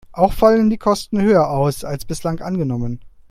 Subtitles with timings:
[0.13, 3.01] Auch fallen die Kosten höher aus, als bislang angenommen.